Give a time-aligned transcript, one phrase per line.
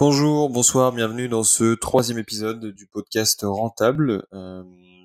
[0.00, 4.24] Bonjour, bonsoir, bienvenue dans ce troisième épisode du podcast Rentable.
[4.32, 4.62] Euh,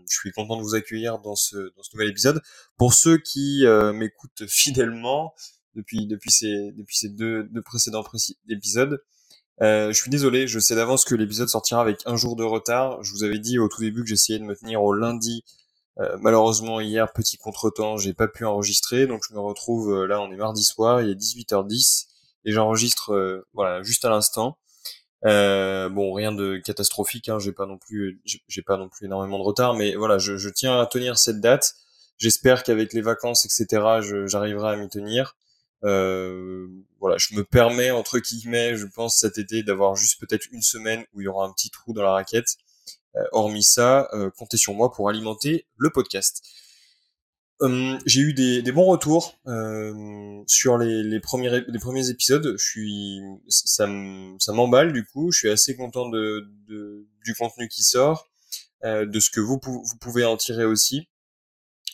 [0.07, 2.43] je suis content de vous accueillir dans ce, dans ce nouvel épisode.
[2.77, 5.33] Pour ceux qui euh, m'écoutent fidèlement
[5.73, 8.03] depuis, depuis, ces, depuis ces deux, deux précédents
[8.47, 9.03] épisodes,
[9.63, 13.03] euh, je suis désolé, je sais d'avance que l'épisode sortira avec un jour de retard.
[13.03, 15.43] Je vous avais dit au tout début que j'essayais de me tenir au lundi.
[16.19, 20.37] malheureusement hier, petit contretemps, j'ai pas pu enregistrer, donc je me retrouve là, on est
[20.37, 22.09] mardi soir, il est 18h10
[22.45, 24.55] et j'enregistre voilà juste à l'instant.
[25.25, 29.39] Euh, bon, rien de catastrophique, hein, j'ai pas non plus, j'ai pas non plus énormément
[29.39, 31.75] de retard, mais voilà, je, je tiens à tenir cette date.
[32.17, 35.35] J'espère qu'avec les vacances, etc., j'arriverai à m'y tenir.
[35.83, 36.67] Euh,
[36.99, 41.03] voilà, je me permets entre guillemets, je pense cet été d'avoir juste peut-être une semaine
[41.13, 42.55] où il y aura un petit trou dans la raquette.
[43.15, 46.43] Euh, hormis ça, euh, comptez sur moi pour alimenter le podcast.
[47.63, 52.55] Hum, j'ai eu des, bons retours euh, sur les, premiers épisodes.
[52.57, 53.87] Je suis ça
[54.51, 55.31] m'emballe du coup.
[55.31, 58.27] Je suis assez content du contenu qui sort,
[58.83, 59.61] euh, de ce que vous
[60.01, 61.07] pouvez en tirer aussi.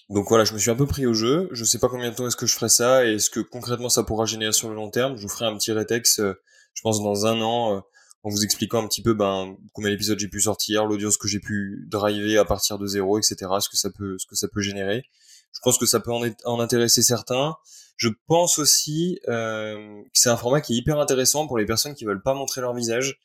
[0.09, 1.49] Donc voilà, je me suis un peu pris au jeu.
[1.51, 3.89] Je sais pas combien de temps est-ce que je ferai ça et est-ce que concrètement
[3.89, 5.17] ça pourra générer sur le long terme.
[5.17, 6.33] Je vous ferai un petit rétex, euh,
[6.73, 7.79] je pense dans un an, euh,
[8.23, 11.39] en vous expliquant un petit peu ben combien d'épisodes j'ai pu sortir, l'audience que j'ai
[11.39, 13.35] pu driver à partir de zéro, etc.
[13.59, 15.03] Ce que ça peut ce que ça peut générer.
[15.53, 17.55] Je pense que ça peut en, intéresser certains.
[17.97, 21.95] Je pense aussi euh, que c'est un format qui est hyper intéressant pour les personnes
[21.95, 23.19] qui veulent pas montrer leur visage.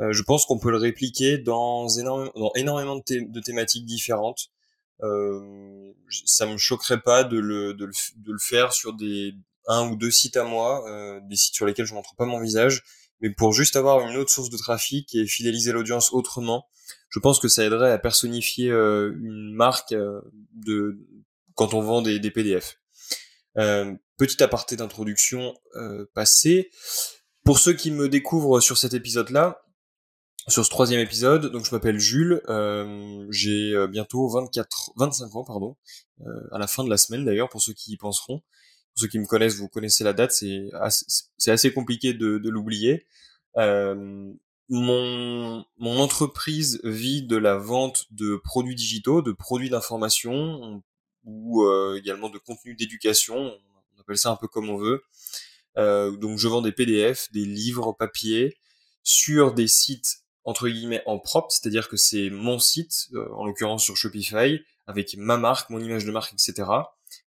[0.00, 4.50] Euh, je pense qu'on peut le répliquer dans énormément, dans énormément de, de thématiques différentes.
[5.02, 5.92] Euh,
[6.26, 9.34] ça me choquerait pas de le, de le, de le, faire sur des
[9.66, 12.40] un ou deux sites à moi, euh, des sites sur lesquels je montre pas mon
[12.40, 12.82] visage,
[13.20, 16.66] mais pour juste avoir une autre source de trafic et fidéliser l'audience autrement.
[17.08, 20.20] Je pense que ça aiderait à personnifier euh, une marque euh,
[20.52, 20.98] de
[21.60, 22.78] quand on vend des, des PDF.
[23.58, 26.70] Euh, petit aparté d'introduction euh, passé.
[27.44, 29.62] Pour ceux qui me découvrent sur cet épisode-là,
[30.48, 35.44] sur ce troisième épisode, donc je m'appelle Jules, euh, j'ai euh, bientôt 24, 25 ans,
[35.44, 35.76] pardon,
[36.22, 38.38] euh, à la fin de la semaine d'ailleurs, pour ceux qui y penseront.
[38.38, 40.70] Pour ceux qui me connaissent, vous connaissez la date, c'est
[41.46, 43.06] assez, compliqué de, l'oublier.
[44.70, 50.82] Mon entreprise vit de la vente de produits digitaux, de produits d'information
[51.24, 53.56] ou euh, également de contenu d'éducation,
[53.96, 55.02] on appelle ça un peu comme on veut.
[55.76, 58.56] Euh, donc je vends des PDF, des livres papier
[59.02, 63.84] sur des sites entre guillemets en propre, c'est-à-dire que c'est mon site, euh, en l'occurrence
[63.84, 66.68] sur Shopify, avec ma marque, mon image de marque, etc.,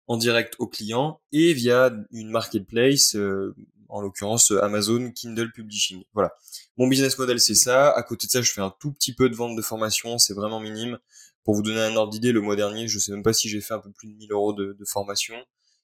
[0.08, 3.56] en direct au client et via une marketplace, euh,
[3.90, 6.04] en l'occurrence Amazon Kindle Publishing.
[6.14, 6.34] Voilà.
[6.78, 7.92] Mon business model c'est ça.
[7.92, 10.34] À côté de ça, je fais un tout petit peu de vente de formation, c'est
[10.34, 10.98] vraiment minime.
[11.44, 13.62] Pour vous donner un ordre d'idée, le mois dernier, je sais même pas si j'ai
[13.62, 15.36] fait un peu plus de 1000 euros de, formation.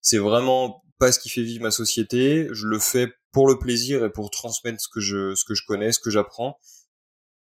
[0.01, 2.47] C'est vraiment pas ce qui fait vivre ma société.
[2.51, 5.63] Je le fais pour le plaisir et pour transmettre ce que je, ce que je
[5.65, 6.59] connais, ce que j'apprends.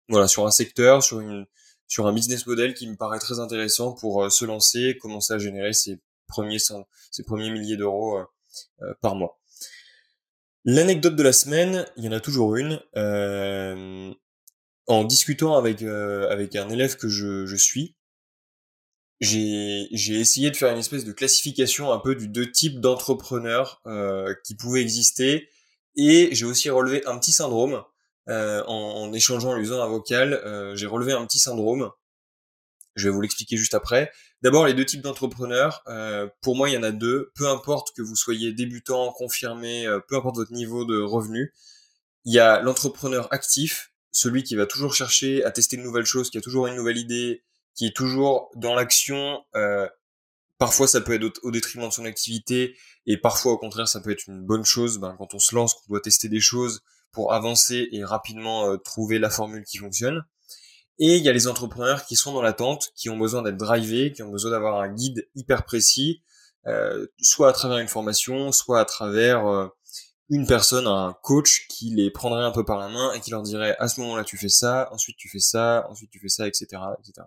[0.08, 1.46] Voilà, sur un secteur, sur une,
[1.88, 5.38] sur un business model qui me paraît très intéressant pour euh, se lancer, commencer à
[5.38, 8.24] générer ses premiers, ses premiers milliers d'euros euh,
[8.82, 9.38] euh, par mois.
[10.64, 12.80] L'anecdote de la semaine, il y en a toujours une.
[12.96, 14.12] Euh,
[14.86, 17.96] en discutant avec avec un élève que je, je suis,
[19.20, 24.34] j'ai essayé de faire une espèce de classification un peu du deux types d'entrepreneurs euh,
[24.44, 25.48] qui pouvaient exister.
[25.96, 27.82] Et j'ai aussi relevé un petit syndrome
[28.28, 31.90] euh, en, en, échangeant en usant un vocal euh, j'ai relevé un petit syndrome.
[32.96, 34.10] Je vais vous l'expliquer juste après.
[34.42, 37.32] D'abord les deux types d'entrepreneurs euh, pour moi il y en a deux.
[37.34, 41.52] Peu importe que vous soyez débutant confirmé euh, peu importe votre niveau de revenu
[42.24, 46.30] il y a l'entrepreneur actif celui qui va toujours chercher à tester de nouvelles choses
[46.30, 47.42] qui a toujours une nouvelle idée
[47.74, 49.44] qui est toujours dans l'action.
[49.54, 49.88] Euh,
[50.58, 52.76] parfois, ça peut être au, détriment de son activité,
[53.06, 54.98] et parfois, au contraire, ça peut être une bonne chose.
[54.98, 58.76] Ben, quand on se lance, qu'on doit tester des choses pour avancer et rapidement euh,
[58.76, 60.24] trouver la formule qui fonctionne.
[60.98, 64.12] Et il y a les entrepreneurs qui sont dans l'attente, qui ont besoin d'être drivés,
[64.12, 66.22] qui ont besoin d'avoir un guide hyper précis,
[66.66, 69.68] euh, soit à travers une formation, soit à travers euh,
[70.30, 73.42] une personne, un coach qui les prendrait un peu par la main et qui leur
[73.42, 76.46] dirait à ce moment-là tu fais ça, ensuite tu fais ça, ensuite tu fais ça,
[76.46, 76.66] etc.,
[77.00, 77.26] etc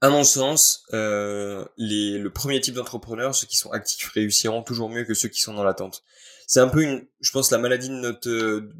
[0.00, 4.90] à mon sens, euh, les, le premier type d'entrepreneurs, ceux qui sont actifs, réussiront toujours
[4.90, 6.02] mieux que ceux qui sont dans l'attente.
[6.46, 8.70] C'est un peu, une, je pense, la maladie de, notre, de,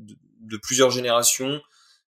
[0.40, 1.60] de plusieurs générations.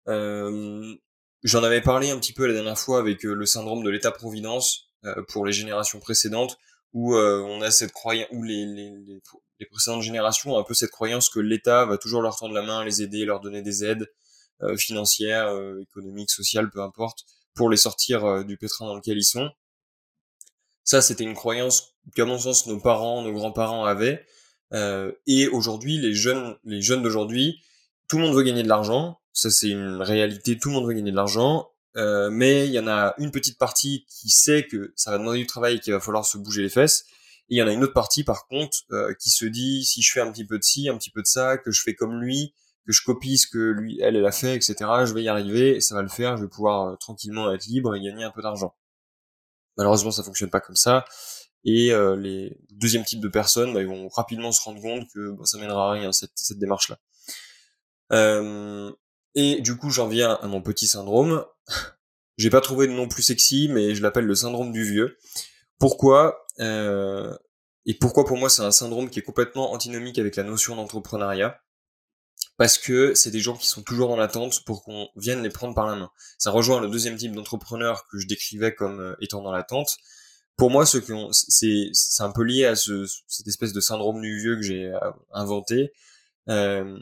[0.07, 0.95] Euh,
[1.43, 4.89] J'en avais parlé un petit peu la dernière fois avec euh, le syndrome de l'État-providence
[5.05, 6.57] euh, pour les générations précédentes,
[6.93, 9.21] où euh, on a cette croyance, où les, les, les,
[9.59, 12.63] les, précédentes générations ont un peu cette croyance que l'État va toujours leur tendre la
[12.63, 14.11] main, les aider, leur donner des aides
[14.63, 17.25] euh, financières, économiques, sociales, peu importe
[17.57, 19.49] pour les sortir euh, du pétrin dans lequel ils sont.
[20.83, 24.25] Ça, c'était une croyance qu'à mon sens nos parents, nos grands-parents avaient.
[24.73, 27.61] Euh, et aujourd'hui, les jeunes, les jeunes d'aujourd'hui,
[28.07, 30.93] tout le monde veut gagner de l'argent, ça c'est une réalité, tout le monde veut
[30.93, 34.93] gagner de l'argent, euh, mais il y en a une petite partie qui sait que
[34.95, 37.05] ça va demander du travail et qu'il va falloir se bouger les fesses,
[37.49, 40.01] et il y en a une autre partie par contre euh, qui se dit si
[40.01, 41.95] je fais un petit peu de ci, un petit peu de ça, que je fais
[41.95, 42.53] comme lui,
[42.87, 44.75] que je copie ce que lui, elle, a fait, etc.
[45.05, 47.93] Je vais y arriver, ça va le faire, je vais pouvoir euh, tranquillement être libre
[47.95, 48.75] et gagner un peu d'argent.
[49.75, 51.03] Malheureusement, ça fonctionne pas comme ça.
[51.65, 55.35] Et euh, les deuxième type de personnes, bah, ils vont rapidement se rendre compte que
[55.43, 56.97] ça mènera à rien cette, cette démarche-là.
[58.13, 58.91] Euh,
[59.35, 61.45] et du coup, j'en viens à mon petit syndrome.
[62.37, 65.17] J'ai pas trouvé de nom plus sexy, mais je l'appelle le syndrome du vieux.
[65.79, 66.45] Pourquoi?
[66.59, 71.59] Et pourquoi pour moi c'est un syndrome qui est complètement antinomique avec la notion d'entrepreneuriat?
[72.57, 75.75] Parce que c'est des gens qui sont toujours dans l'attente pour qu'on vienne les prendre
[75.75, 76.11] par la main.
[76.39, 79.97] Ça rejoint le deuxième type d'entrepreneur que je décrivais comme euh, étant dans l'attente.
[80.55, 84.21] Pour moi, ce que c'est c'est un peu lié à ce, cette espèce de syndrome
[84.21, 85.93] du vieux que j'ai euh, inventé.
[86.49, 86.97] Euh,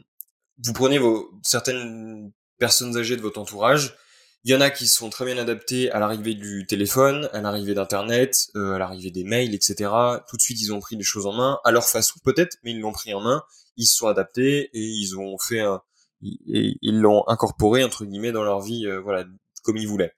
[0.64, 3.96] vous prenez vos certaines personnes âgées de votre entourage.
[4.46, 7.74] Il y en a qui sont très bien adaptés à l'arrivée du téléphone, à l'arrivée
[7.74, 9.92] d'Internet, euh, à l'arrivée des mails, etc.
[10.30, 12.72] Tout de suite, ils ont pris les choses en main, à leur façon peut-être, mais
[12.72, 13.44] ils l'ont pris en main
[13.78, 15.82] ils se sont adaptés et ils ont fait un,
[16.24, 19.26] et ils l'ont incorporé entre guillemets dans leur vie, euh, voilà,
[19.64, 20.14] comme ils voulaient.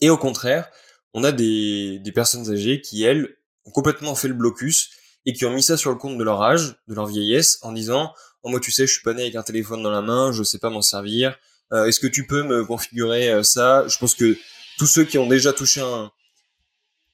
[0.00, 0.68] Et au contraire,
[1.12, 4.90] on a des, des personnes âgées qui elles ont complètement fait le blocus
[5.26, 7.72] et qui ont mis ça sur le compte de leur âge, de leur vieillesse, en
[7.72, 10.32] disant oh moi tu sais je suis pas né avec un téléphone dans la main,
[10.32, 11.38] je sais pas m'en servir.
[11.74, 13.86] Euh, est-ce que tu peux me configurer euh, ça?
[13.88, 14.36] Je pense que
[14.78, 16.10] tous ceux qui ont déjà touché un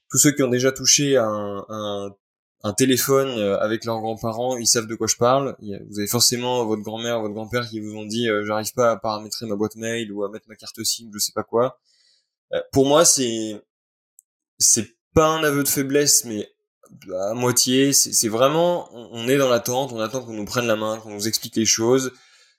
[0.09, 2.13] tous ceux qui ont déjà touché un,
[2.77, 5.55] téléphone euh, avec leurs grands-parents, ils savent de quoi je parle.
[5.61, 9.45] Vous avez forcément votre grand-mère, votre grand-père qui vous ont dit j'arrive pas à paramétrer
[9.45, 11.79] ma boîte mail ou à mettre ma carte SIM, je sais pas quoi.
[12.71, 13.61] Pour moi, c'est
[14.59, 16.49] c'est pas un aveu de faiblesse, mais
[17.29, 17.93] à moitié.
[17.93, 21.27] C'est vraiment, on est dans l'attente, on attend qu'on nous prenne la main, qu'on nous
[21.27, 22.11] explique les choses.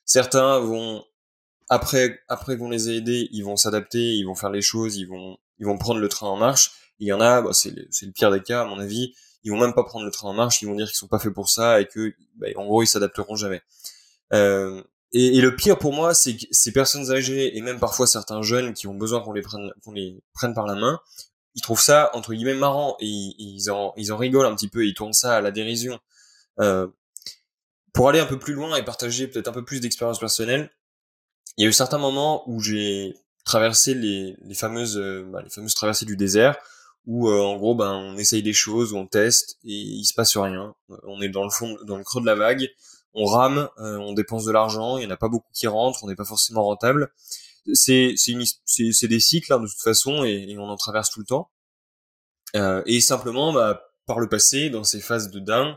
[0.05, 1.05] Certains vont
[1.73, 5.07] après après qu'on les ait aidés, ils vont s'adapter, ils vont faire les choses, ils
[5.07, 6.73] vont ils vont prendre le train en marche.
[6.99, 9.15] Il y en a, bah, c'est le, le pire des cas à mon avis
[9.45, 11.19] ils vont même pas prendre le train en marche, ils vont dire qu'ils sont pas
[11.19, 13.63] faits pour ça et que, bah, en gros, ils s'adapteront jamais.
[14.33, 14.83] Euh,
[15.13, 18.43] et, et, le pire pour moi, c'est que ces personnes âgées et même parfois certains
[18.43, 21.01] jeunes qui ont besoin qu'on les prenne, qu'on les prenne par la main,
[21.55, 24.87] ils trouvent ça entre guillemets marrant et, ils en, ils en rigolent un petit peu,
[24.87, 25.99] ils tournent ça à la dérision.
[26.61, 26.87] Euh,
[27.93, 30.71] pour aller un peu plus loin et partager peut-être un peu plus d'expérience personnelle,
[31.57, 33.15] il y a eu certains moments où j'ai
[33.45, 36.57] traversé les, les fameuses, euh, bah, les fameuses traversées du désert
[37.07, 40.37] où euh, en gros ben on essaye des choses, on teste et il se passe
[40.37, 40.75] rien.
[41.05, 42.69] On est dans le fond, dans le creux de la vague,
[43.15, 46.05] on rame, euh, on dépense de l'argent, il y en a pas beaucoup qui rentrent,
[46.05, 47.13] on n'est pas forcément rentable.
[47.75, 48.35] C'est c'est
[48.67, 51.51] c'est des cycles hein, de toute façon et, on en traverse tout le temps.
[52.55, 55.77] Euh, et simplement bah, par le passé, dans ces phases de down,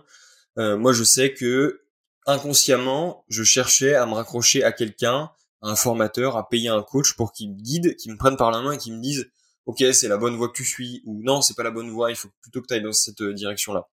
[0.57, 1.81] moi je sais que
[2.27, 5.31] inconsciemment, je cherchais à me raccrocher à quelqu'un,
[5.65, 8.61] un formateur, à payer un coach pour qu'il me guide, qu'il me prenne par la
[8.61, 9.29] main et qu'il me dise
[9.65, 12.11] ok, c'est la bonne voie que tu suis, ou non, c'est pas la bonne voie,
[12.11, 13.89] il faut plutôt que tu ailles dans cette euh, direction-là.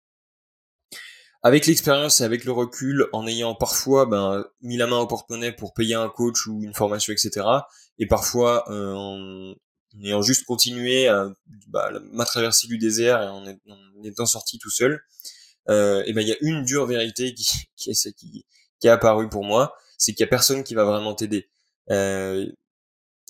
[1.44, 5.52] Avec l'expérience et avec le recul, en ayant parfois ben, mis la main au porte-monnaie
[5.52, 7.46] pour payer un coach ou une formation, etc.,
[7.98, 9.56] et parfois euh, en,
[10.04, 11.30] ayant juste continué à,
[11.68, 15.02] bah, ma traversée du désert et en, étant sorti tout seul,
[15.70, 17.50] euh, ben il y a une dure vérité qui,
[17.90, 18.46] est, qui
[18.84, 21.50] est apparue pour moi, c'est qu'il y a personne qui va vraiment t'aider.
[21.90, 22.46] Euh,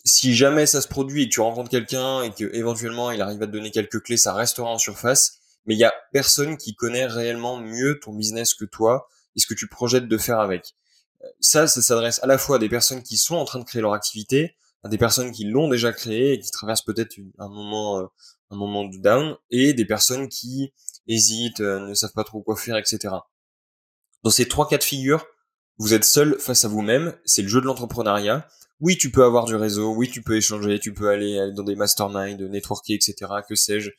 [0.03, 3.41] si jamais ça se produit et que tu rencontres quelqu'un et que éventuellement il arrive
[3.41, 5.39] à te donner quelques clés, ça restera en surface.
[5.65, 9.45] Mais il y a personne qui connaît réellement mieux ton business que toi et ce
[9.45, 10.75] que tu projettes de faire avec.
[11.23, 13.63] Euh, ça, ça s'adresse à la fois à des personnes qui sont en train de
[13.63, 17.47] créer leur activité, à des personnes qui l'ont déjà créé et qui traversent peut-être un
[17.47, 18.07] moment, euh,
[18.49, 20.73] un moment de down, et des personnes qui
[21.07, 23.13] hésitent, ne savent pas trop quoi faire, etc.
[24.23, 25.25] Dans ces trois cas de figure,
[25.77, 27.15] vous êtes seul face à vous-même.
[27.25, 28.47] C'est le jeu de l'entrepreneuriat
[28.81, 31.75] oui, tu peux avoir du réseau, oui, tu peux échanger, tu peux aller, dans des
[31.75, 33.15] masterminds, networker, etc.,
[33.47, 33.91] que sais-je.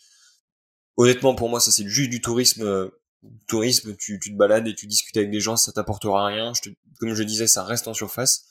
[0.97, 2.63] Honnêtement, pour moi, ça c'est juste du tourisme.
[2.65, 2.89] Euh,
[3.47, 6.53] tourisme, tu, tu te balades et tu discutes avec des gens, ça t'apportera rien.
[6.99, 8.45] Comme je disais, ça reste en surface.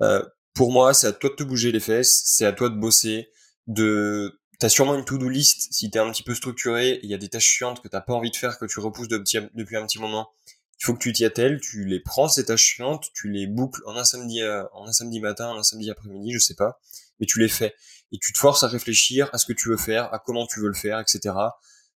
[0.00, 2.76] Euh, pour moi, c'est à toi de te bouger les fesses, c'est à toi de
[2.76, 3.28] bosser,
[3.66, 7.18] de T'as sûrement une to-do list si t'es un petit peu structuré, il y a
[7.18, 9.98] des tâches chiantes que t'as pas envie de faire, que tu repousses depuis un petit
[9.98, 10.30] moment
[10.78, 13.82] il faut que tu t'y attelles, tu les prends ces tâches chiantes, tu les boucles
[13.86, 16.78] en un samedi, euh, en un samedi matin, en un samedi après-midi, je sais pas,
[17.18, 17.74] mais tu les fais
[18.12, 20.60] et tu te forces à réfléchir à ce que tu veux faire, à comment tu
[20.60, 21.34] veux le faire, etc.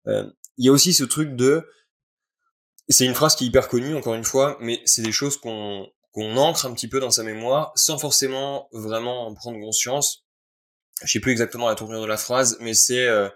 [0.07, 1.67] Euh, il y a aussi ce truc de,
[2.87, 5.87] c'est une phrase qui est hyper connue encore une fois, mais c'est des choses qu'on
[6.13, 10.25] qu'on ancre un petit peu dans sa mémoire sans forcément vraiment en prendre conscience.
[11.03, 13.29] Je sais plus exactement la tournure de la phrase, mais c'est euh,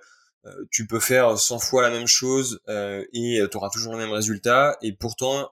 [0.71, 4.11] tu peux faire 100 fois la même chose euh, et tu auras toujours le même
[4.11, 5.51] résultat et pourtant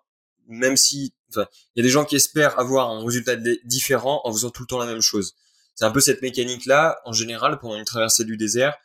[0.49, 4.49] même si, il y a des gens qui espèrent avoir un résultat différent en faisant
[4.49, 5.35] tout le temps la même chose.
[5.75, 8.75] C'est un peu cette mécanique-là, en général, pendant une traversée du désert.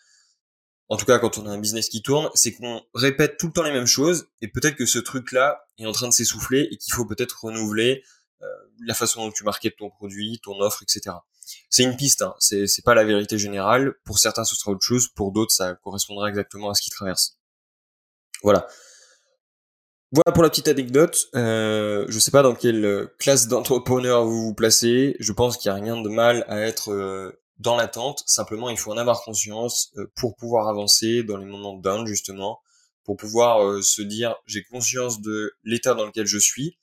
[0.88, 3.52] En tout cas, quand on a un business qui tourne, c'est qu'on répète tout le
[3.52, 6.76] temps les mêmes choses, et peut-être que ce truc-là est en train de s'essouffler et
[6.76, 8.04] qu'il faut peut-être renouveler
[8.42, 8.46] euh,
[8.84, 11.16] la façon dont tu marketes ton produit, ton offre, etc.
[11.70, 12.34] C'est une piste, hein.
[12.38, 13.94] c'est pas la vérité générale.
[14.04, 15.08] Pour certains, ce sera autre chose.
[15.08, 17.38] Pour d'autres, ça correspondra exactement à ce qu'ils traversent.
[18.42, 18.66] Voilà.
[20.12, 21.26] Voilà pour la petite anecdote.
[21.34, 25.16] Euh, je sais pas dans quelle euh, classe d'entrepreneur vous vous placez.
[25.18, 28.22] Je pense qu'il n'y a rien de mal à être euh, dans l'attente.
[28.26, 32.60] Simplement, il faut en avoir conscience euh, pour pouvoir avancer dans les moments down, justement,
[33.02, 36.78] pour pouvoir se dire j'ai conscience de l'état dans lequel je suis.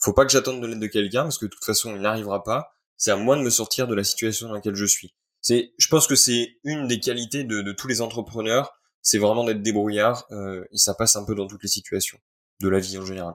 [0.00, 2.42] Faut pas que j'attende de l'aide de quelqu'un parce que de toute façon, il n'arrivera
[2.42, 2.74] pas.
[3.02, 5.12] C'est à moi de me sortir de la situation dans laquelle je suis.
[5.40, 8.70] C'est, je pense que c'est une des qualités de, tous les entrepreneurs.
[9.00, 10.24] C'est vraiment d'être débrouillard
[10.70, 12.20] et ça passe un peu dans toutes les situations
[12.60, 13.34] de la vie en général.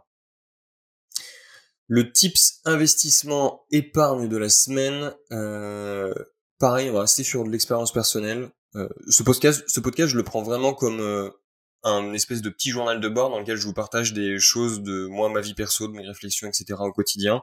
[1.88, 6.14] Le tips investissement épargne de la semaine, euh,
[6.60, 8.50] pareil, on va rester sur de l'expérience personnelle.
[8.76, 11.30] Euh, ce podcast, ce podcast, je le prends vraiment comme euh,
[11.84, 15.08] un espèce de petit journal de bord dans lequel je vous partage des choses de
[15.08, 16.80] moi, ma vie perso, de mes réflexions, etc.
[16.80, 17.42] au quotidien.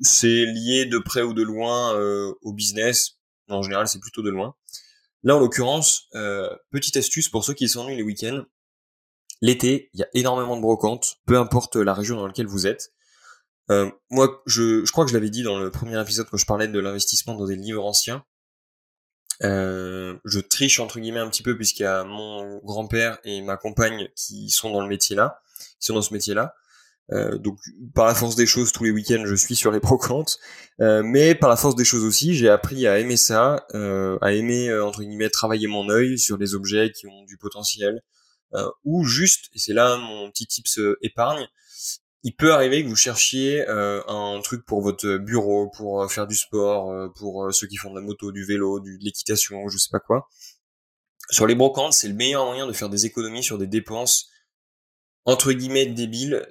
[0.00, 1.94] C'est lié de près ou de loin
[2.42, 3.18] au business.
[3.48, 4.54] En général, c'est plutôt de loin.
[5.22, 6.08] Là, en l'occurrence,
[6.70, 8.44] petite astuce pour ceux qui s'ennuient les week-ends,
[9.42, 12.92] L'été, il y a énormément de brocantes, peu importe la région dans laquelle vous êtes.
[13.70, 16.46] Euh, moi, je, je, crois que je l'avais dit dans le premier épisode quand je
[16.46, 18.24] parlais de l'investissement dans des livres anciens.
[19.42, 23.58] Euh, je triche entre guillemets un petit peu puisqu'il y a mon grand-père et ma
[23.58, 25.42] compagne qui sont dans le métier-là,
[25.78, 26.54] qui sont dans ce métier-là.
[27.12, 27.58] Euh, donc
[27.94, 30.38] par la force des choses, tous les week-ends, je suis sur les brocantes.
[30.80, 34.32] Euh, mais par la force des choses aussi, j'ai appris à aimer ça, euh, à
[34.32, 38.02] aimer entre guillemets travailler mon œil sur les objets qui ont du potentiel,
[38.54, 41.46] euh, ou juste, et c'est là mon petit tips euh, épargne,
[42.22, 46.36] il peut arriver que vous cherchiez euh, un truc pour votre bureau, pour faire du
[46.36, 50.00] sport, pour ceux qui font de la moto, du vélo, de l'équitation, je sais pas
[50.00, 50.28] quoi.
[51.30, 54.28] Sur les brocantes, c'est le meilleur moyen de faire des économies sur des dépenses
[55.26, 56.46] entre guillemets débiles,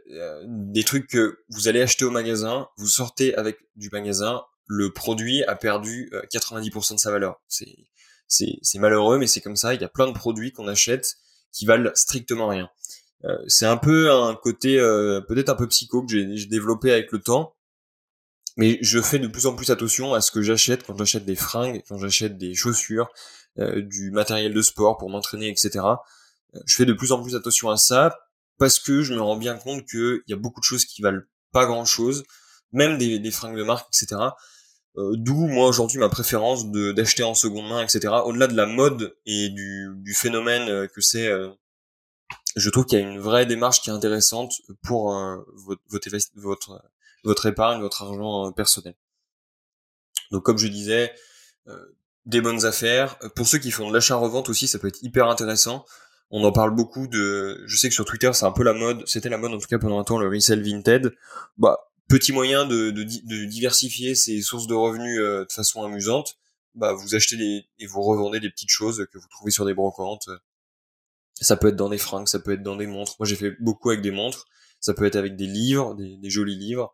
[0.45, 5.43] des trucs que vous allez acheter au magasin, vous sortez avec du magasin, le produit
[5.45, 7.41] a perdu 90% de sa valeur.
[7.47, 7.75] C'est
[8.27, 9.73] c'est malheureux, mais c'est comme ça.
[9.73, 11.15] Il y a plein de produits qu'on achète
[11.51, 12.69] qui valent strictement rien.
[13.23, 17.11] Euh, c'est un peu un côté euh, peut-être un peu psycho que j'ai développé avec
[17.11, 17.55] le temps,
[18.57, 21.35] mais je fais de plus en plus attention à ce que j'achète quand j'achète des
[21.35, 23.09] fringues, quand j'achète des chaussures,
[23.59, 25.85] euh, du matériel de sport pour m'entraîner, etc.
[26.65, 28.17] Je fais de plus en plus attention à ça
[28.57, 31.21] parce que je me rends bien compte qu'il y a beaucoup de choses qui valent
[31.51, 32.23] pas grand chose,
[32.71, 34.21] même des, des fringues de marque, etc.
[34.97, 38.13] Euh, d'où moi aujourd'hui ma préférence d'acheter en seconde main, etc.
[38.25, 41.49] Au-delà de la mode et du, du phénomène euh, que c'est, euh,
[42.55, 45.11] je trouve qu'il y a une vraie démarche qui est intéressante pour
[45.55, 45.81] votre,
[46.35, 46.81] votre,
[47.25, 48.95] votre épargne, votre argent personnel.
[50.31, 51.13] Donc comme je disais,
[52.25, 53.17] des bonnes affaires.
[53.35, 55.85] Pour ceux qui font de l'achat-revente aussi, ça peut être hyper intéressant.
[56.31, 59.03] On en parle beaucoup de, je sais que sur Twitter c'est un peu la mode,
[59.05, 61.15] c'était la mode en tout cas pendant un temps le resell vinted.
[61.57, 66.37] Bah petit moyen de, de, de, diversifier ses sources de revenus euh, de façon amusante,
[66.73, 69.73] bah vous achetez des et vous revendez des petites choses que vous trouvez sur des
[69.73, 70.29] brocantes.
[71.41, 73.15] Ça peut être dans des fringues, ça peut être dans des montres.
[73.19, 74.47] Moi j'ai fait beaucoup avec des montres.
[74.79, 76.93] Ça peut être avec des livres, des, des jolis livres.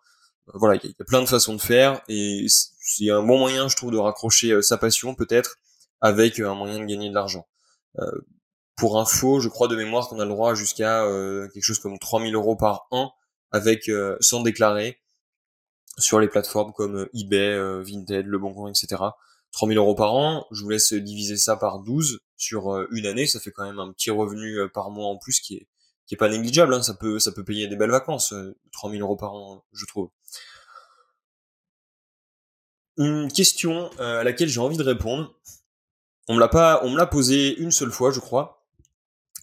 [0.50, 3.68] Euh, voilà, il y, a plein de façons de faire et c'est un bon moyen,
[3.68, 5.58] je trouve, de raccrocher euh, sa passion peut-être
[6.00, 7.48] avec un moyen de gagner de l'argent.
[8.00, 8.12] Euh,
[8.76, 11.06] pour info, je crois de mémoire qu'on a le droit jusqu'à
[11.54, 13.14] quelque chose comme 3000 euros par an
[13.52, 15.02] avec sans déclarer
[15.98, 19.02] sur les plateformes comme euh, eBay, euh, Vinted, Le Bon Coin, etc.
[19.52, 23.28] 3000 euros par an, je vous laisse diviser ça par 12 sur euh, une année,
[23.28, 25.68] ça fait quand même un petit revenu par mois en plus qui est
[26.08, 26.82] qui est pas négligeable, hein.
[26.82, 28.34] ça peut ça peut payer des belles vacances,
[28.74, 30.10] 3000 euros par an, je trouve.
[32.98, 35.34] Une question à laquelle j'ai envie de répondre,
[36.28, 38.61] on me l'a pas, on me l'a posé une seule fois, je crois.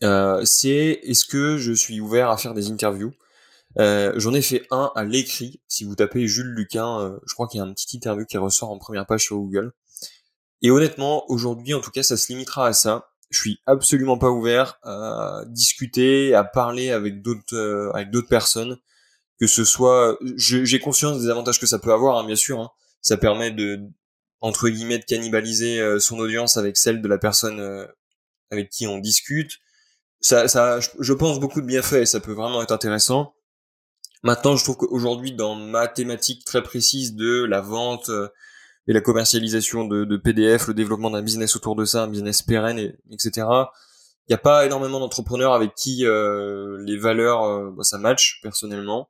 [0.01, 3.13] C'est est-ce que je suis ouvert à faire des interviews?
[3.79, 5.61] Euh, j'en ai fait un à l'écrit.
[5.69, 8.37] Si vous tapez Jules Luquin, euh, je crois qu'il y a un petit interview qui
[8.39, 9.73] ressort en première page sur Google.
[10.63, 13.11] Et honnêtement, aujourd'hui, en tout cas, ça se limitera à ça.
[13.31, 18.79] Je suis absolument pas ouvert à discuter, à parler avec d'autres, euh, personnes.
[19.39, 22.59] Que ce soit, j'ai conscience des avantages que ça peut avoir, hein, bien sûr.
[22.59, 22.71] Hein.
[23.03, 23.81] Ça permet de,
[24.41, 27.87] entre guillemets, de cannibaliser son audience avec celle de la personne
[28.51, 29.61] avec qui on discute.
[30.21, 33.35] Ça, ça, je pense beaucoup de bienfaits et ça peut vraiment être intéressant.
[34.25, 38.29] Maintenant, je trouve qu'aujourd'hui, dans ma thématique très précise de la vente euh,
[38.89, 42.79] et la commercialisation de, PDF, le développement d'un business autour de ça, un business pérenne,
[43.13, 43.47] etc.,
[44.27, 48.41] il n'y a pas énormément d'entrepreneurs avec qui euh, les valeurs, euh, bah, ça match
[48.43, 49.09] personnellement.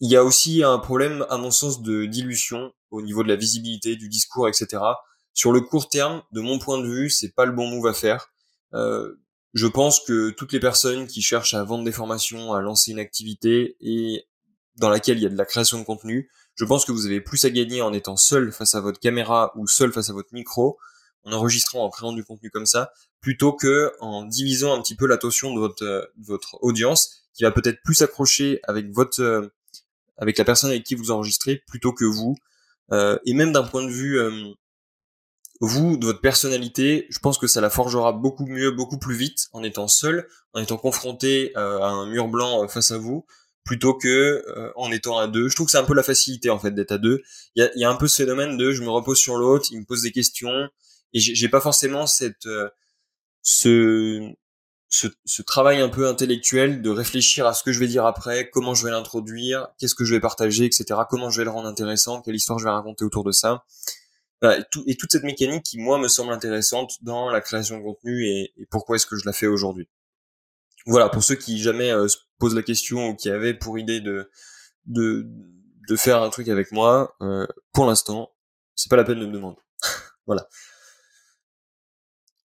[0.00, 3.36] il y a aussi un problème, à mon sens, de dilution au niveau de la
[3.36, 4.82] visibilité, du discours, etc.
[5.34, 7.92] Sur le court terme, de mon point de vue, c'est pas le bon move à
[7.92, 8.32] faire.
[9.52, 12.98] Je pense que toutes les personnes qui cherchent à vendre des formations, à lancer une
[12.98, 14.26] activité et
[14.76, 17.20] dans laquelle il y a de la création de contenu, je pense que vous avez
[17.20, 20.32] plus à gagner en étant seul face à votre caméra ou seul face à votre
[20.32, 20.78] micro,
[21.24, 25.06] en enregistrant, en créant du contenu comme ça, plutôt que en divisant un petit peu
[25.06, 29.50] l'attention de votre, de votre audience, qui va peut-être plus accrocher avec votre,
[30.16, 32.36] avec la personne avec qui vous enregistrez, plutôt que vous.
[32.92, 34.52] Euh, et même d'un point de vue euh,
[35.60, 39.48] vous, de votre personnalité, je pense que ça la forgera beaucoup mieux, beaucoup plus vite
[39.52, 43.26] en étant seul, en étant confronté euh, à un mur blanc euh, face à vous,
[43.62, 45.48] plutôt que euh, en étant à deux.
[45.48, 47.22] Je trouve que c'est un peu la facilité en fait d'être à deux.
[47.56, 49.68] Il y a, y a, un peu ce phénomène de je me repose sur l'autre,
[49.70, 50.68] il me pose des questions
[51.12, 52.48] et j'ai pas forcément cette
[53.42, 54.30] ce,
[54.88, 58.48] ce, ce travail un peu intellectuel de réfléchir à ce que je vais dire après,
[58.50, 61.00] comment je vais l'introduire, qu'est-ce que je vais partager, etc.
[61.08, 63.64] Comment je vais le rendre intéressant, quelle histoire je vais raconter autour de ça
[64.42, 67.82] et, tout, et, toute cette mécanique qui moi me semble intéressante dans la création de
[67.82, 69.88] contenu et, pourquoi est-ce que je la fais aujourd'hui.
[70.86, 74.00] Voilà, pour ceux qui jamais euh, se posent la question ou qui avaient pour idée
[74.00, 74.30] de
[74.86, 75.26] de,
[75.88, 78.32] de faire un truc avec moi, euh, pour l'instant,
[78.74, 79.58] c'est pas la peine de me demander.
[80.26, 80.48] voilà.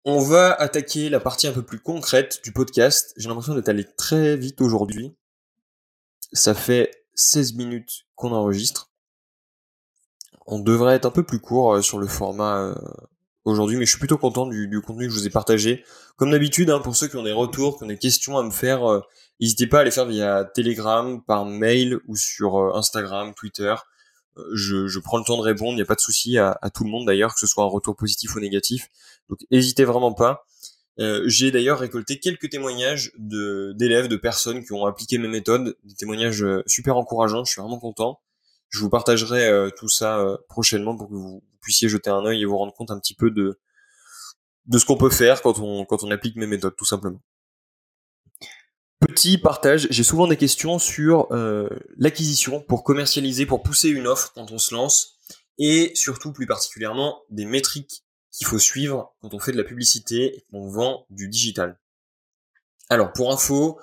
[0.04, 3.14] On va attaquer la partie un peu plus concrète du podcast.
[3.18, 5.16] J'ai l'impression d'être allé très vite aujourd'hui.
[6.34, 8.91] Ça fait 16 minutes qu'on enregistre
[10.46, 12.76] on devrait être un peu plus court euh, sur le format euh,
[13.46, 15.84] aujourd'hui, mais je suis plutôt content du, contenu que je vous ai partagé.
[16.18, 18.52] Comme d'habitude, hein, pour ceux qui ont des retours, qui ont des questions à me
[18.52, 19.02] faire, euh,
[19.40, 23.76] n'hésitez pas à les faire via Telegram, par mail ou sur Instagram, Twitter.
[24.54, 26.90] Je, prends le temps de répondre, il n'y a pas de souci à, tout le
[26.90, 28.90] monde d'ailleurs, que ce soit un retour positif ou négatif.
[29.30, 30.46] Donc n'hésitez vraiment pas.
[31.26, 35.96] j'ai d'ailleurs récolté quelques témoignages de d'élèves, de personnes qui ont appliqué mes méthodes, des
[35.96, 38.20] témoignages super encourageants, je suis vraiment content.
[38.72, 42.42] Je vous partagerai euh, tout ça euh, prochainement pour que vous puissiez jeter un œil
[42.42, 43.60] et vous rendre compte un petit peu de
[44.68, 47.22] de ce qu'on peut faire quand on quand on applique mes méthodes, tout simplement.
[49.02, 54.32] Petit partage, j'ai souvent des questions sur euh, l'acquisition pour commercialiser, pour pousser une offre
[54.34, 55.18] quand on se lance,
[55.58, 60.38] et surtout plus particulièrement des métriques qu'il faut suivre quand on fait de la publicité
[60.38, 61.78] et qu'on vend du digital.
[62.90, 63.80] Alors pour info,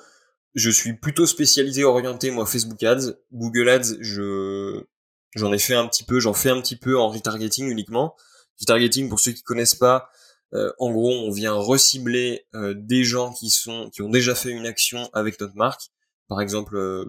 [0.59, 4.85] je suis plutôt spécialisé, orienté moi Facebook Ads, Google Ads, je
[5.37, 8.17] j'en ai fait un petit peu, j'en fais un petit peu en retargeting uniquement.
[8.61, 10.11] Retargeting pour ceux qui connaissent pas,
[10.55, 14.51] euh, en gros, on vient recibler euh, des gens qui sont qui ont déjà fait
[14.51, 15.91] une action avec notre marque.
[16.29, 17.05] Par exemple, euh,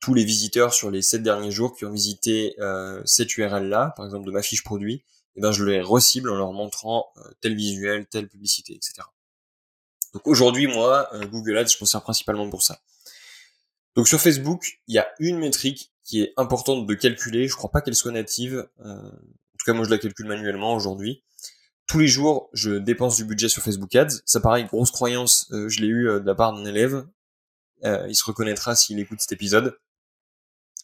[0.00, 2.56] tous les visiteurs sur les sept derniers jours qui ont visité
[3.04, 5.04] cette URL là, par exemple de ma fiche produit, et
[5.36, 9.02] eh ben je les recible en leur montrant tel visuel, telle publicité, etc.
[10.12, 12.80] Donc aujourd'hui, moi, euh, Google Ads, je m'en sers principalement pour ça.
[13.96, 17.48] Donc sur Facebook, il y a une métrique qui est importante de calculer.
[17.48, 18.68] Je crois pas qu'elle soit native.
[18.84, 21.22] Euh, en tout cas, moi, je la calcule manuellement aujourd'hui.
[21.86, 24.20] Tous les jours, je dépense du budget sur Facebook Ads.
[24.24, 25.48] Ça paraît une grosse croyance.
[25.52, 27.06] Euh, je l'ai eu de la part d'un élève.
[27.82, 29.76] il se reconnaîtra s'il écoute cet épisode.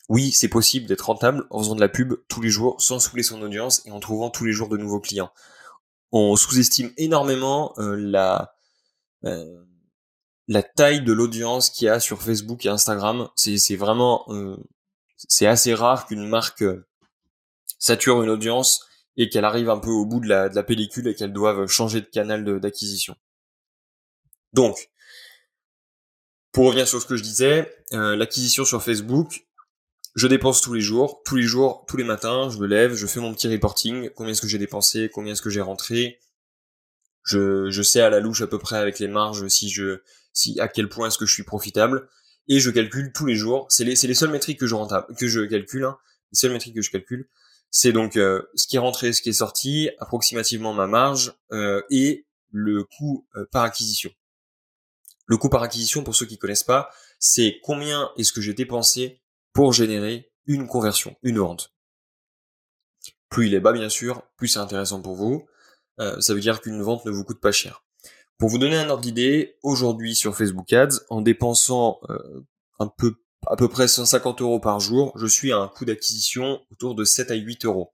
[0.08, 3.24] Oui, c'est possible d'être rentable en faisant de la pub tous les jours, sans saouler
[3.24, 5.32] son audience et en trouvant tous les jours de nouveaux clients.
[6.12, 8.55] On sous-estime énormément la euh,
[9.22, 14.56] la taille de l'audience qu'il y a sur Facebook et Instagram, c'est vraiment euh,
[15.16, 16.86] c'est assez rare qu'une marque euh,
[17.78, 21.08] sature une audience et qu'elle arrive un peu au bout de la, de la pellicule
[21.08, 23.16] et qu'elle doive changer de canal d'acquisition.
[24.52, 24.90] Donc,
[26.52, 29.46] pour revenir sur ce que je disais, l'acquisition sur Facebook,
[30.16, 33.06] je dépense tous les jours, tous les jours, tous les matins, je me lève, je
[33.06, 36.18] fais mon petit reporting, combien est-ce que j'ai dépensé, combien est-ce que j'ai rentré,
[37.26, 40.00] je, je sais à la louche à peu près avec les marges si je
[40.32, 42.08] si à quel point est-ce que je suis profitable
[42.48, 43.66] et je calcule tous les jours.
[43.68, 45.84] C'est les c'est les seules métriques que je rentable que je calcule.
[45.84, 45.98] Hein.
[46.32, 47.28] Les seules métriques que je calcule,
[47.70, 51.82] c'est donc euh, ce qui est rentré, ce qui est sorti, approximativement ma marge euh,
[51.90, 54.10] et le coût euh, par acquisition.
[55.26, 59.20] Le coût par acquisition, pour ceux qui connaissent pas, c'est combien est-ce que j'ai dépensé
[59.52, 61.74] pour générer une conversion, une vente.
[63.28, 65.46] Plus il est bas, bien sûr, plus c'est intéressant pour vous.
[66.00, 67.82] Euh, ça veut dire qu'une vente ne vous coûte pas cher.
[68.38, 72.44] Pour vous donner un ordre d'idée, aujourd'hui sur Facebook Ads, en dépensant euh,
[72.78, 76.60] un peu à peu près 150 euros par jour, je suis à un coût d'acquisition
[76.72, 77.92] autour de 7 à 8 euros.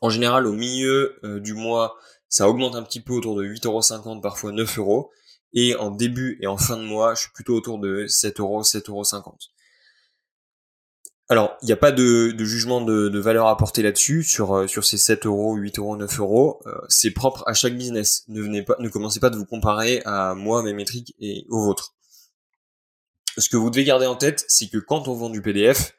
[0.00, 1.96] En général, au milieu euh, du mois,
[2.28, 5.10] ça augmente un petit peu autour de 8,50 euros, parfois 9 euros.
[5.52, 8.62] Et en début et en fin de mois, je suis plutôt autour de 7 euros,
[8.62, 9.04] 7,50 euros.
[11.32, 14.98] Alors, il n'y a pas de, jugement de, valeur à apporter là-dessus, sur, euh, ces
[14.98, 16.60] 7 euros, 8 euros, 9 euros.
[16.66, 18.24] Euh, c'est propre à chaque business.
[18.28, 21.94] Ne ne commencez pas de vous comparer à moi, mes métriques et aux vôtres.
[23.38, 25.96] ce que vous devez garder en tête, c'est que quand on vend du PDF,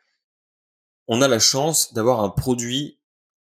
[1.07, 2.99] on a la chance d'avoir un produit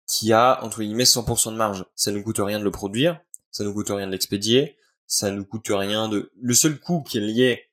[0.07, 1.85] qui a, entre guillemets, 100% de marge.
[1.93, 3.19] Ça ne coûte rien de le produire,
[3.51, 6.31] ça ne coûte rien de l'expédier, ça ne coûte rien de...
[6.41, 7.69] Le seul coût qui est lié,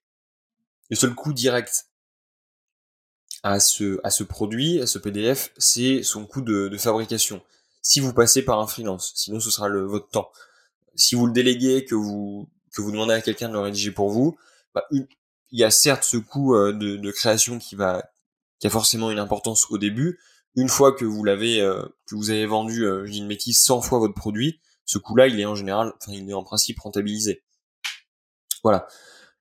[0.91, 1.87] le seul coût direct
[3.43, 7.43] à ce, à ce produit, à ce PDF, c'est son coût de, de, fabrication.
[7.81, 10.31] Si vous passez par un freelance, sinon ce sera le, votre temps.
[10.95, 14.11] Si vous le déléguez, que vous, que vous demandez à quelqu'un de le rédiger pour
[14.11, 14.37] vous,
[14.75, 15.07] bah, il
[15.51, 18.05] y a certes ce coût euh, de, de, création qui va,
[18.61, 20.21] qui a forcément une importance au début.
[20.55, 23.61] Une fois que vous l'avez, euh, que vous avez vendu, euh, je dis une bêtise,
[23.61, 26.79] 100 fois votre produit, ce coût-là, il est en général, enfin, il est en principe
[26.81, 27.43] rentabilisé.
[28.63, 28.87] Voilà.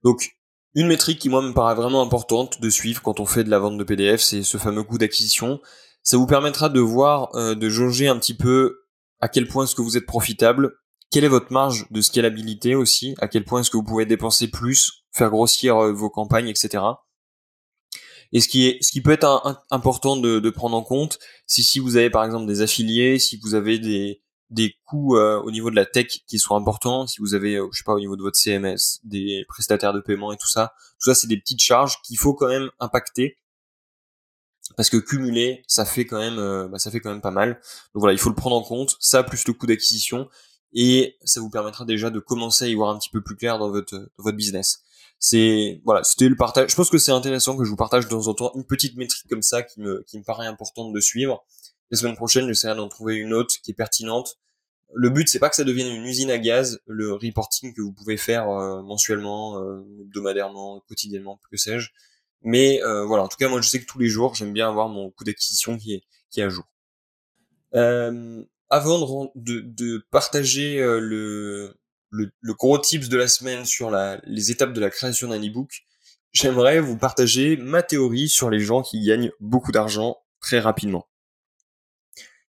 [0.03, 0.37] Donc,
[0.73, 3.59] une métrique qui moi me paraît vraiment importante de suivre quand on fait de la
[3.59, 5.59] vente de PDF, c'est ce fameux coût d'acquisition.
[6.03, 8.85] Ça vous permettra de voir, euh, de jauger un petit peu
[9.19, 10.73] à quel point est-ce que vous êtes profitable,
[11.11, 14.47] quelle est votre marge de scalabilité aussi, à quel point est-ce que vous pouvez dépenser
[14.47, 16.83] plus, faire grossir euh, vos campagnes, etc.
[18.31, 21.63] Et ce qui est, ce qui peut être important de, de, prendre en compte, c'est
[21.63, 25.49] si vous avez par exemple des affiliés, si vous avez des, des coûts euh, au
[25.49, 27.99] niveau de la tech qui sont importants, si vous avez, euh, je sais pas, au
[27.99, 31.37] niveau de votre CMS, des prestataires de paiement et tout ça, tout ça c'est des
[31.37, 33.37] petites charges qu'il faut quand même impacter
[34.75, 37.59] parce que cumuler, ça fait quand même, euh, bah, ça fait quand même pas mal.
[37.93, 40.29] Donc voilà, il faut le prendre en compte, ça plus le coût d'acquisition,
[40.73, 43.57] et ça vous permettra déjà de commencer à y voir un petit peu plus clair
[43.57, 44.81] dans votre, dans votre business.
[45.19, 46.71] C'est voilà, c'était le partage.
[46.71, 48.97] Je pense que c'est intéressant que je vous partage de temps en temps une petite
[48.97, 51.45] métrique comme ça qui me, qui me paraît importante de suivre.
[51.91, 54.39] La semaine prochaine, j'essaierai d'en trouver une autre qui est pertinente.
[54.93, 57.91] Le but, c'est pas que ça devienne une usine à gaz, le reporting que vous
[57.91, 61.89] pouvez faire euh, mensuellement, euh, hebdomadairement, quotidiennement, que sais-je.
[62.43, 64.69] Mais euh, voilà, en tout cas, moi, je sais que tous les jours, j'aime bien
[64.69, 66.65] avoir mon coût d'acquisition qui est, qui est à jour.
[67.73, 71.75] avant de, de, partager le,
[72.09, 75.41] le, le, gros tips de la semaine sur la, les étapes de la création d'un
[75.41, 75.83] e-book,
[76.31, 81.05] j'aimerais vous partager ma théorie sur les gens qui gagnent beaucoup d'argent très rapidement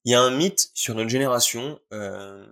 [0.05, 2.45] il y a un mythe sur notre génération, euh,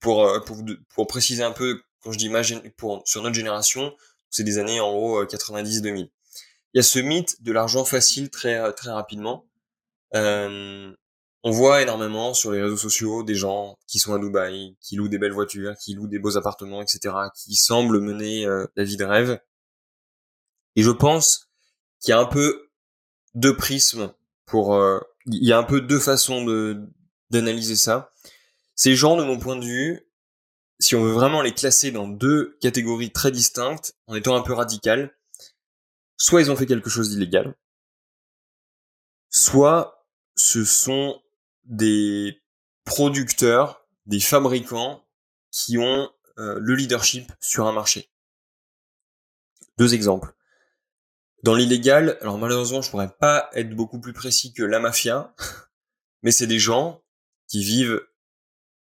[0.00, 0.58] pour, euh, pour,
[0.94, 2.42] pour, préciser un peu, quand je dis ma,
[2.76, 3.94] pour, sur notre génération,
[4.30, 6.04] c'est des années en gros 90-2000.
[6.04, 6.08] Euh,
[6.74, 9.46] il y a ce mythe de l'argent facile très, très rapidement.
[10.14, 10.92] Euh,
[11.42, 15.08] on voit énormément sur les réseaux sociaux des gens qui sont à Dubaï, qui louent
[15.08, 19.04] des belles voitures, qui louent des beaux appartements, etc., qui semblent mener la vie de
[19.04, 19.38] rêve.
[20.74, 21.50] Et je pense
[22.00, 22.70] qu'il y a un peu
[23.34, 24.12] deux prismes
[24.46, 24.74] pour
[25.26, 26.82] il y a un peu deux façons de
[27.30, 28.12] d'analyser ça.
[28.74, 30.06] Ces gens, de mon point de vue,
[30.78, 34.52] si on veut vraiment les classer dans deux catégories très distinctes, en étant un peu
[34.52, 35.16] radical,
[36.16, 37.56] soit ils ont fait quelque chose d'illégal,
[39.30, 40.06] soit
[40.36, 41.20] ce sont
[41.64, 42.42] des
[42.84, 45.06] producteurs, des fabricants
[45.50, 48.10] qui ont euh, le leadership sur un marché.
[49.78, 50.33] Deux exemples.
[51.44, 55.34] Dans l'illégal, alors malheureusement, je pourrais pas être beaucoup plus précis que la mafia,
[56.22, 57.02] mais c'est des gens
[57.48, 58.00] qui vivent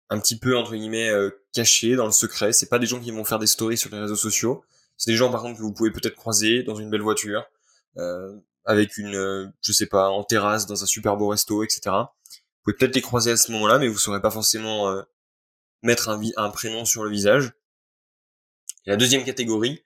[0.09, 2.53] un petit peu entre guillemets euh, cachés dans le secret.
[2.53, 4.63] C'est pas des gens qui vont faire des stories sur les réseaux sociaux.
[4.95, 7.45] C'est des gens par contre que vous pouvez peut-être croiser dans une belle voiture,
[7.97, 11.81] euh, avec une, euh, je sais pas, en terrasse dans un super beau resto, etc.
[11.87, 15.01] Vous pouvez peut-être les croiser à ce moment-là, mais vous saurez pas forcément euh,
[15.83, 17.51] mettre un, un prénom sur le visage.
[18.85, 19.83] La deuxième catégorie,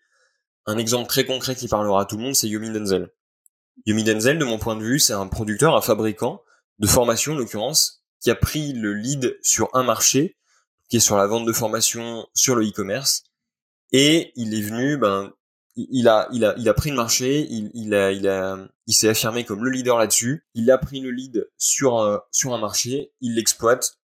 [0.66, 3.12] un exemple très concret qui parlera à tout le monde, c'est Yomi Denzel.
[3.86, 6.44] Yomi Denzel, de mon point de vue, c'est un producteur, un fabricant
[6.80, 10.38] de formation, en l'occurrence, qui a pris le lead sur un marché,
[10.90, 13.24] qui est sur la vente de formation sur le e-commerce,
[13.92, 15.32] et il est venu, ben,
[15.76, 18.94] il a, il a, il a pris le marché, il, il a, il a, il
[18.94, 20.46] s'est affirmé comme le leader là-dessus.
[20.54, 23.98] Il a pris le lead sur un, sur un marché, il l'exploite,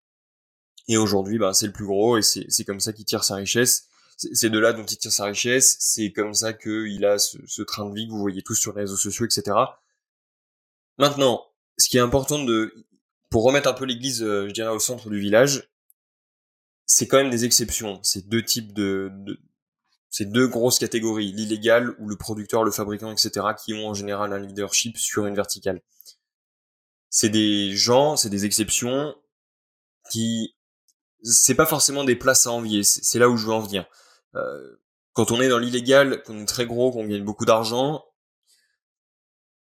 [0.88, 3.88] et aujourd'hui, ben, c'est le plus gros, et c'est comme ça qu'il tire sa richesse
[4.18, 7.90] c'est de là dont il tire sa richesse, c'est comme ça qu'il a ce, train
[7.90, 9.58] de vie que vous voyez tous sur les réseaux sociaux, etc.
[10.98, 11.46] Maintenant,
[11.78, 12.74] ce qui est important de,
[13.30, 15.70] pour remettre un peu l'église, euh, je dirais, au centre du village,
[16.86, 18.00] c'est quand même des exceptions.
[18.04, 19.40] Ces deux types de, de
[20.10, 24.32] ces deux grosses catégories, l'illégal ou le producteur, le fabricant, etc., qui ont en général
[24.32, 25.82] un leadership sur une verticale.
[27.10, 29.14] C'est des gens, c'est des exceptions
[30.10, 30.56] qui,
[31.22, 32.84] c'est pas forcément des places à envier.
[32.84, 33.86] C'est là où je veux en venir.
[34.36, 34.76] Euh,
[35.14, 38.06] quand on est dans l'illégal, qu'on est très gros, qu'on gagne beaucoup d'argent,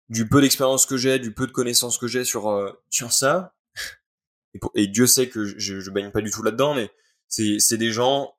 [0.10, 3.56] du peu d'expérience que j'ai, du peu de connaissances que j'ai sur euh, sur ça,
[4.76, 6.92] et, Dieu sait que je, je baigne pas du tout là-dedans, mais
[7.28, 8.36] c'est c'est des gens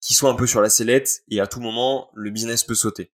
[0.00, 3.12] qui sont un peu sur la sellette et à tout moment le business peut sauter.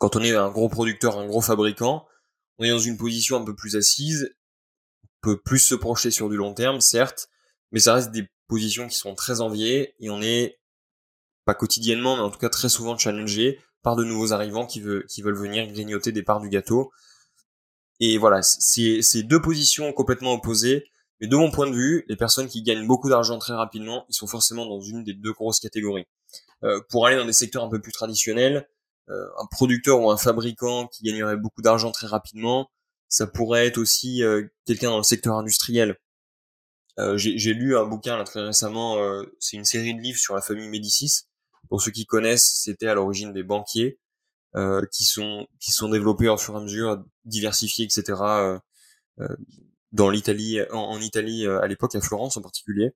[0.00, 2.06] Quand on est un gros producteur, un gros fabricant,
[2.58, 4.34] on est dans une position un peu plus assise,
[5.04, 7.28] on peut plus se projeter sur du long terme, certes,
[7.70, 10.58] mais ça reste des positions qui sont très enviées et on est
[11.54, 15.66] quotidiennement, mais en tout cas très souvent challengé par de nouveaux arrivants qui, veulent venir
[15.66, 16.92] grignoter des parts du gâteau.
[18.00, 20.84] Et voilà, c'est deux positions complètement opposées.
[21.20, 24.14] Mais de mon point de vue, les personnes qui gagnent beaucoup d'argent très rapidement, ils
[24.14, 26.06] sont forcément dans une des deux grosses catégories.
[26.64, 28.68] Euh, pour aller dans des secteurs un peu plus traditionnels,
[29.08, 32.70] euh, un producteur ou un fabricant qui gagnerait beaucoup d'argent très rapidement,
[33.08, 35.96] ça pourrait être aussi euh, quelqu'un dans le secteur industriel.
[37.16, 38.98] J'ai lu un bouquin très récemment,
[39.40, 41.22] c'est une série de livres sur la famille Médicis.
[41.72, 43.98] Pour ceux qui connaissent, c'était à l'origine des banquiers
[44.92, 48.12] qui sont qui sont développés au fur et à mesure, diversifiés, etc.
[49.90, 52.92] dans l'Italie, en, Italie à l'époque, à Florence en particulier.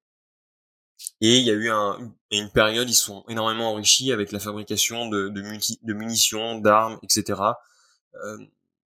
[1.23, 5.09] Et il y a eu un, une période, ils sont énormément enrichis avec la fabrication
[5.09, 5.43] de, de,
[5.83, 7.41] de munitions, d'armes, etc.
[8.15, 8.39] Euh,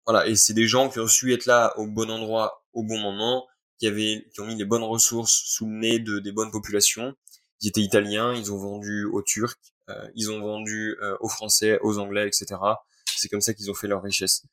[0.07, 2.99] voilà, et c'est des gens qui ont su être là au bon endroit, au bon
[2.99, 3.47] moment,
[3.79, 7.15] qui avaient, qui ont mis les bonnes ressources sous le nez de des bonnes populations.
[7.61, 9.57] Ils étaient italiens, ils ont vendu aux Turcs,
[9.89, 12.61] euh, ils ont vendu euh, aux Français, aux Anglais, etc.
[13.07, 14.45] C'est comme ça qu'ils ont fait leur richesse.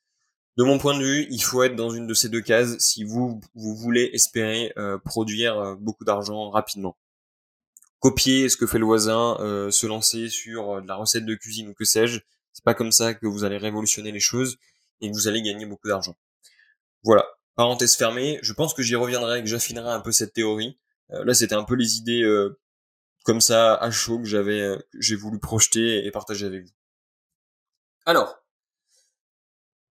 [0.56, 3.04] De mon point de vue, il faut être dans une de ces deux cases si
[3.04, 6.96] vous vous voulez espérer euh, produire beaucoup d'argent rapidement
[8.00, 11.34] copier ce que fait le voisin, euh, se lancer sur euh, de la recette de
[11.34, 12.20] cuisine ou que sais-je.
[12.52, 14.58] C'est pas comme ça que vous allez révolutionner les choses
[15.00, 16.14] et que vous allez gagner beaucoup d'argent.
[17.02, 17.26] Voilà.
[17.54, 18.38] Parenthèse fermée.
[18.42, 20.78] Je pense que j'y reviendrai et que j'affinerai un peu cette théorie.
[21.12, 22.22] Euh, là, c'était un peu les idées
[23.26, 26.72] comme ça à chaud que j'avais, j'ai voulu projeter et partager avec vous.
[28.06, 28.42] Alors,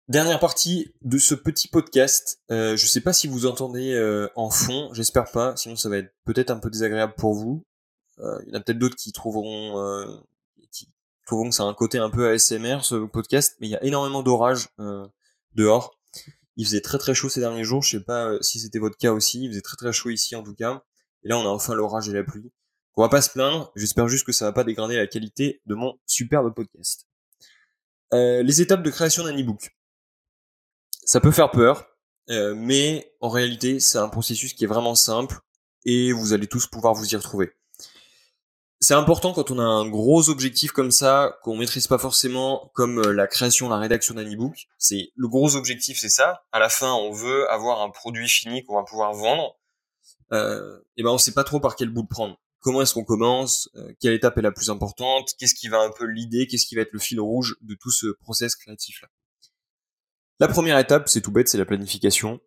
[0.09, 2.41] Dernière partie de ce petit podcast.
[2.51, 6.13] Euh, je sais pas si vous entendez en fond, j'espère pas, sinon ça va être
[6.25, 7.63] peut-être un peu désagréable pour vous.
[8.19, 10.05] Euh, il y en a peut-être d'autres qui trouveront euh,
[10.71, 10.89] qui
[11.25, 14.23] trouveront que c'est un côté un peu ASMR ce podcast, mais il y a énormément
[14.23, 15.07] d'orage euh,
[15.55, 15.97] dehors.
[16.55, 17.81] Il faisait très très chaud ces derniers jours.
[17.81, 19.43] Je sais pas si c'était votre cas aussi.
[19.43, 20.83] Il faisait très très chaud ici en tout cas.
[21.23, 22.51] Et là on a enfin l'orage et la pluie.
[22.95, 23.71] On va pas se plaindre.
[23.75, 27.07] J'espère juste que ça va pas dégrader la qualité de mon superbe podcast.
[28.13, 29.75] Euh, les étapes de création d'un ebook.
[31.05, 31.87] Ça peut faire peur,
[32.29, 35.39] euh, mais en réalité c'est un processus qui est vraiment simple
[35.85, 37.53] et vous allez tous pouvoir vous y retrouver
[38.83, 42.99] c'est important quand on a un gros objectif comme ça, qu'on maîtrise pas forcément, comme
[42.99, 44.67] euh, la création, la rédaction d'un ebook.
[44.77, 46.43] C'est le gros objectif, c'est ça.
[46.51, 49.55] À la fin, on veut avoir un produit fini qu'on va pouvoir vendre.
[50.33, 52.37] Euh, et ben, on sait pas trop par quel bout le prendre.
[52.63, 55.91] Comment est-ce qu'on commence euh, Quelle étape est la plus importante Qu'est-ce qui va un
[55.91, 59.09] peu l'idée Qu'est-ce qui va être le fil rouge de tout ce process créatif là
[60.39, 62.39] La première étape, c'est tout bête, c'est la planification.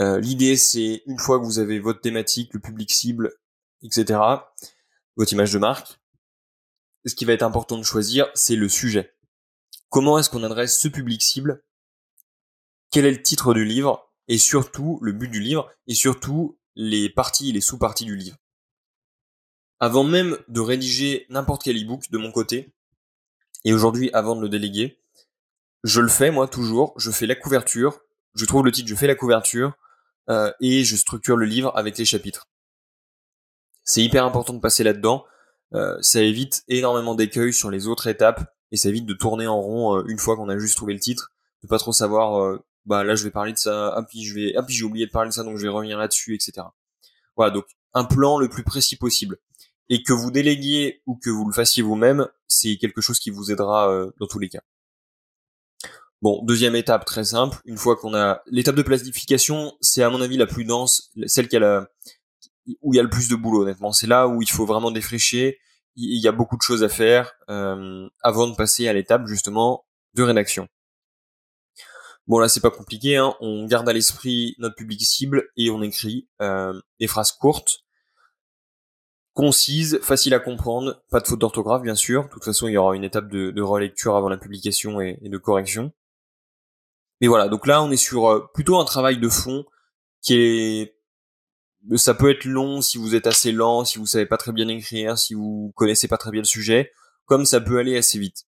[0.00, 3.34] Euh, l'idée, c'est une fois que vous avez votre thématique, le public cible,
[3.82, 4.38] etc
[5.18, 6.00] votre image de marque,
[7.04, 9.14] ce qui va être important de choisir, c'est le sujet.
[9.90, 11.64] Comment est-ce qu'on adresse ce public cible?
[12.90, 14.14] Quel est le titre du livre?
[14.28, 18.36] Et surtout, le but du livre, et surtout, les parties et les sous-parties du livre.
[19.80, 22.74] Avant même de rédiger n'importe quel ebook de mon côté,
[23.64, 25.00] et aujourd'hui avant de le déléguer,
[25.84, 28.00] je le fais moi toujours, je fais la couverture,
[28.34, 29.74] je trouve le titre, je fais la couverture,
[30.30, 32.48] euh, et je structure le livre avec les chapitres.
[33.84, 35.24] C'est hyper important de passer là-dedans.
[35.74, 39.60] Euh, ça évite énormément d'écueils sur les autres étapes et ça évite de tourner en
[39.60, 42.58] rond euh, une fois qu'on a juste trouvé le titre, de pas trop savoir.
[42.84, 45.06] Bah là je vais parler de ça, ah puis je vais, ah puis j'ai oublié
[45.06, 46.66] de parler de ça donc je vais revenir là-dessus, etc.
[47.36, 49.38] Voilà donc un plan le plus précis possible
[49.88, 53.50] et que vous déléguiez ou que vous le fassiez vous-même, c'est quelque chose qui vous
[53.50, 54.62] aidera dans tous les cas.
[56.20, 60.20] Bon, deuxième étape très simple, une fois qu'on a l'étape de planification, c'est à mon
[60.20, 61.88] avis la plus dense, celle qui a la,
[62.82, 63.92] où il y a le plus de boulot honnêtement.
[63.92, 65.58] C'est là où il faut vraiment défricher.
[65.96, 69.84] Il y a beaucoup de choses à faire euh, avant de passer à l'étape justement
[70.14, 70.68] de rédaction.
[72.26, 73.34] Bon là c'est pas compliqué, hein.
[73.40, 77.84] on garde à l'esprit notre public cible et on écrit euh, des phrases courtes,
[79.38, 82.24] concises, faciles à comprendre, pas de faute d'orthographe bien sûr.
[82.24, 85.38] De toute façon il y aura une étape de, relecture avant la publication et, de
[85.38, 85.92] correction.
[87.20, 89.64] Mais voilà, donc là on est sur euh, plutôt un travail de fond
[90.22, 90.96] qui est
[91.94, 94.66] ça peut être long si vous êtes assez lent, si vous savez pas très bien
[94.66, 96.90] écrire, si vous connaissez pas très bien le sujet,
[97.24, 98.44] comme ça peut aller assez vite.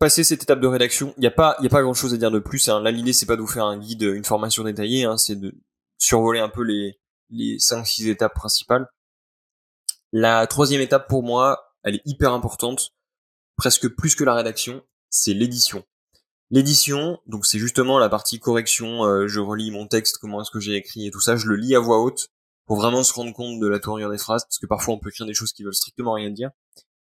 [0.00, 2.16] Passer cette étape de rédaction, il n'y a pas, y a pas grand chose à
[2.16, 2.68] dire de plus.
[2.68, 2.80] Hein.
[2.82, 5.54] Là, l'idée c'est pas de vous faire un guide, une formation détaillée, hein, c'est de
[5.98, 6.98] survoler un peu les
[7.30, 8.88] les cinq six étapes principales.
[10.16, 12.94] La troisième étape pour moi, elle est hyper importante,
[13.56, 15.84] presque plus que la rédaction, c'est l'édition.
[16.52, 20.60] L'édition, donc c'est justement la partie correction, euh, je relis mon texte, comment est-ce que
[20.60, 22.28] j'ai écrit et tout ça, je le lis à voix haute
[22.64, 25.08] pour vraiment se rendre compte de la tournure des phrases, parce que parfois on peut
[25.08, 26.52] écrire des choses qui veulent strictement rien dire,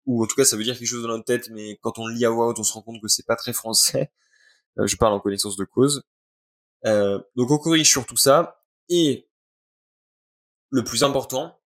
[0.06, 2.08] ou en tout cas ça veut dire quelque chose dans notre tête, mais quand on
[2.08, 4.12] le lit à voix haute, on se rend compte que c'est pas très français.
[4.80, 6.04] Euh, je parle en connaissance de cause.
[6.86, 9.30] Euh, donc on corrige sur tout ça, et
[10.72, 11.58] le plus important,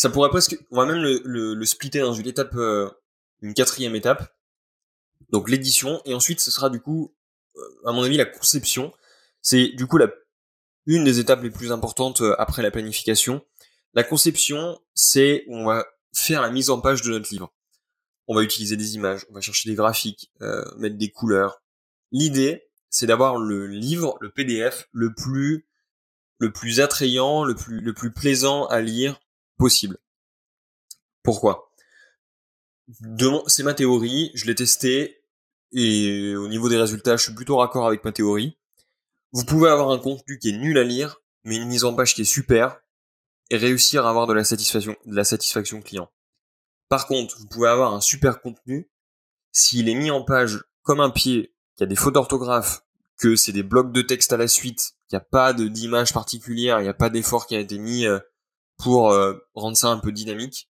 [0.00, 2.54] ça pourrait presque, on va même le, le, le splitter dans une étape
[3.42, 4.34] une quatrième étape,
[5.30, 7.14] donc l'édition, et ensuite ce sera du coup,
[7.56, 8.92] euh, à mon avis, la conception.
[9.42, 10.08] C'est du coup la,
[10.86, 13.44] une des étapes les plus importantes euh, après la planification.
[13.94, 17.52] La conception, c'est où on va faire la mise en page de notre livre.
[18.26, 21.62] On va utiliser des images, on va chercher des graphiques, euh, mettre des couleurs.
[22.12, 25.66] L'idée, c'est d'avoir le livre, le PDF, le plus
[26.38, 29.20] le plus attrayant, le plus le plus plaisant à lire
[29.60, 29.98] possible.
[31.22, 31.72] Pourquoi?
[33.46, 35.22] C'est ma théorie, je l'ai testé
[35.72, 38.58] et au niveau des résultats, je suis plutôt raccord avec ma théorie.
[39.32, 42.14] Vous pouvez avoir un contenu qui est nul à lire, mais une mise en page
[42.14, 42.80] qui est super
[43.50, 46.10] et réussir à avoir de la satisfaction, de la satisfaction client.
[46.88, 48.90] Par contre, vous pouvez avoir un super contenu
[49.52, 52.82] s'il est mis en page comme un pied, qu'il y a des fautes d'orthographe,
[53.18, 56.80] que c'est des blocs de texte à la suite, qu'il n'y a pas d'image particulière,
[56.80, 58.18] il n'y a pas d'effort qui a été mis euh,
[58.82, 60.68] pour euh, rendre ça un peu dynamique,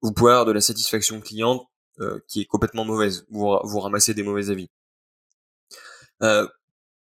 [0.00, 1.68] vous pouvez avoir de la satisfaction client
[2.00, 3.26] euh, qui est complètement mauvaise.
[3.30, 4.68] Vous, vous ramassez des mauvais avis.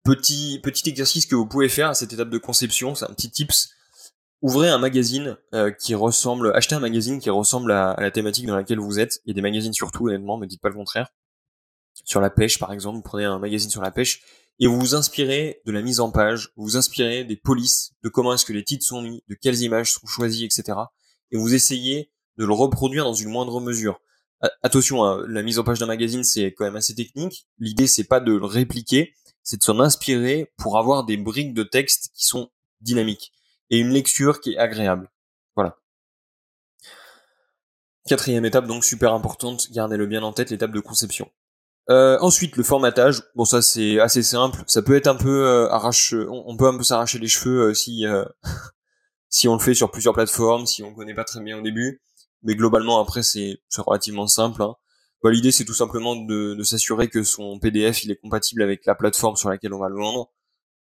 [0.03, 3.31] petit petit exercice que vous pouvez faire à cette étape de conception, c'est un petit
[3.31, 3.69] tips.
[4.41, 5.37] Ouvrez un magazine
[5.79, 9.19] qui ressemble, achetez un magazine qui ressemble à, à, la thématique dans laquelle vous êtes.
[9.25, 11.09] Il y a des magazines surtout, honnêtement, ne dites pas le contraire.
[12.05, 14.21] Sur la pêche, par exemple, vous prenez un magazine sur la pêche
[14.59, 18.09] et vous vous inspirez de la mise en page, vous vous inspirez des polices, de
[18.09, 20.77] comment est-ce que les titres sont mis, de quelles images sont choisies, etc.
[21.31, 24.01] Et vous essayez de le reproduire dans une moindre mesure.
[24.63, 27.47] Attention, hein, la mise en page d'un magazine c'est quand même assez technique.
[27.57, 31.63] L'idée c'est pas de le répliquer, c'est de s'en inspirer pour avoir des briques de
[31.63, 32.49] texte qui sont
[32.81, 33.33] dynamiques
[33.69, 35.11] et une lecture qui est agréable.
[35.55, 35.77] Voilà.
[38.07, 41.29] Quatrième étape donc super importante, gardez-le bien en tête, l'étape de conception.
[41.89, 43.23] Euh, ensuite, le formatage.
[43.35, 44.63] Bon, ça c'est assez simple.
[44.67, 46.13] Ça peut être un peu euh, arrache.
[46.13, 48.05] On, peut un peu s'arracher les cheveux euh, si
[49.29, 52.01] si on le fait sur plusieurs plateformes, si on connaît pas très bien au début.
[52.43, 54.61] Mais globalement, après, c'est relativement simple.
[54.61, 54.75] Hein.
[55.23, 58.85] Bah, L'idée, c'est tout simplement de, de s'assurer que son PDF il est compatible avec
[58.85, 60.31] la plateforme sur laquelle on va le vendre.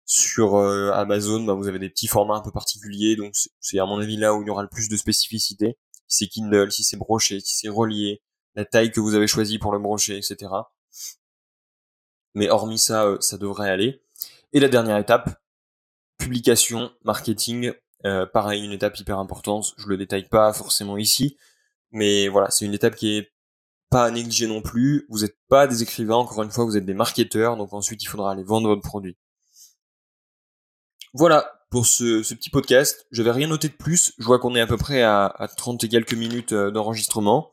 [0.05, 3.99] Sur Amazon, bah, vous avez des petits formats un peu particuliers, donc c'est à mon
[3.99, 5.77] avis là où il y aura le plus de spécificité.
[6.07, 8.21] Si c'est Kindle, si c'est broché, si c'est relié,
[8.55, 10.47] la taille que vous avez choisie pour le brocher, etc.
[12.37, 13.99] Mais hormis ça, euh, ça devrait aller.
[14.53, 15.41] Et la dernière étape,
[16.19, 17.73] publication, marketing.
[18.05, 19.73] Euh, pareil, une étape hyper importante.
[19.75, 21.35] Je le détaille pas forcément ici,
[21.91, 23.31] mais voilà, c'est une étape qui est
[23.89, 25.07] pas à négliger non plus.
[25.09, 28.07] Vous n'êtes pas des écrivains, encore une fois, vous êtes des marketeurs, donc ensuite il
[28.07, 29.17] faudra aller vendre votre produit.
[31.15, 33.07] Voilà pour ce, petit podcast.
[33.09, 34.13] Je vais rien noter de plus.
[34.19, 37.51] Je vois qu'on est à peu près à, à 30 et quelques minutes euh, d'enregistrement.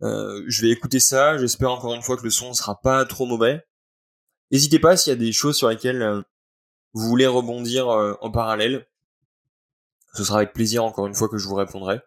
[0.00, 1.38] Je vais écouter ça.
[1.38, 3.64] J'espère encore une fois que le son sera pas trop mauvais.
[4.50, 6.22] N'hésitez pas s'il y a des choses sur lesquelles euh,
[6.92, 8.86] vous voulez rebondir euh, en parallèle.
[10.14, 12.00] Ce sera avec plaisir encore une fois que je vous répondrai.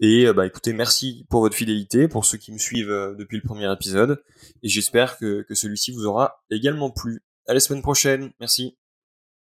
[0.00, 3.70] et bah écoutez, merci pour votre fidélité, pour ceux qui me suivent depuis le premier
[3.70, 4.22] épisode.
[4.62, 7.22] Et j'espère que, que celui-ci vous aura également plu.
[7.46, 8.32] À la semaine prochaine.
[8.40, 8.78] Merci.